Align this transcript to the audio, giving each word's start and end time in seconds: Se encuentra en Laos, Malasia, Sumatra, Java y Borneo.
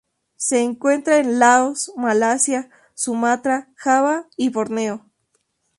Se 0.35 0.61
encuentra 0.63 1.17
en 1.19 1.37
Laos, 1.37 1.91
Malasia, 1.95 2.71
Sumatra, 2.95 3.67
Java 3.75 4.25
y 4.35 4.49
Borneo. 4.49 5.05